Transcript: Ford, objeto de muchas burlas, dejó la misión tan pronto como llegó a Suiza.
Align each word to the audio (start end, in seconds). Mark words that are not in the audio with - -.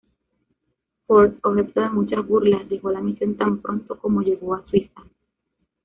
Ford, 1.05 1.35
objeto 1.43 1.79
de 1.79 1.89
muchas 1.91 2.25
burlas, 2.27 2.67
dejó 2.67 2.89
la 2.89 3.01
misión 3.01 3.37
tan 3.37 3.59
pronto 3.61 3.99
como 3.99 4.23
llegó 4.23 4.55
a 4.55 4.65
Suiza. 4.67 4.99